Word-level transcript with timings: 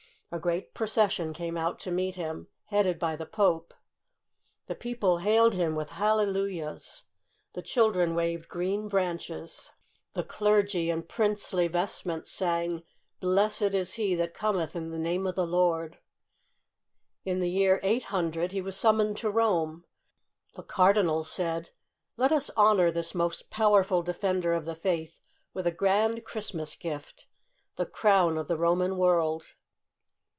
A 0.33 0.39
great 0.39 0.73
procession 0.73 1.33
came 1.33 1.57
out 1.57 1.77
to 1.81 1.91
meet 1.91 2.15
him, 2.15 2.47
headed 2.67 2.97
by 2.97 3.17
the 3.17 3.25
Pope. 3.25 3.73
The 4.67 4.75
people 4.75 5.17
hailed 5.17 5.55
him 5.55 5.75
with 5.75 5.89
hallelujahs, 5.89 7.03
the 7.51 7.61
children 7.61 8.15
waved 8.15 8.47
green 8.47 8.87
branches, 8.87 9.71
the 10.13 10.21
69 10.21 11.03
70 11.03 11.03
THE 11.03 11.03
CHRISTMAS 11.03 11.49
CROWNING 11.49 11.65
OF 11.65 11.67
CHARLEMAGNE. 11.67 11.67
clergy 11.67 11.67
in 11.67 11.67
princely 11.67 11.67
vestments 12.13 12.31
sang:" 12.31 12.83
Blessed 13.19 13.75
is 13.77 13.93
he 13.95 14.15
that 14.15 14.33
cometh 14.33 14.73
in 14.73 14.91
the 14.91 14.97
name 14.97 15.27
of 15.27 15.35
the 15.35 15.45
Lord!" 15.45 15.97
In 17.25 17.41
the 17.41 17.49
year 17.49 17.81
800, 17.83 18.53
he 18.53 18.61
was 18.61 18.77
summoned 18.77 19.17
to 19.17 19.29
Rome. 19.29 19.83
The 20.55 20.63
cardinals 20.63 21.29
said:" 21.29 21.71
Let 22.15 22.31
us 22.31 22.49
honor 22.55 22.89
this 22.89 23.13
most 23.13 23.49
powerful 23.49 24.01
Defender 24.01 24.53
of 24.53 24.63
the 24.63 24.75
Faith 24.75 25.19
with 25.53 25.67
a 25.67 25.71
grand 25.71 26.23
Christmas 26.23 26.75
gift— 26.77 27.27
the 27.75 27.85
crown 27.85 28.37
of 28.37 28.47
the 28.47 28.55
Roman 28.55 28.95
world." 28.95 29.55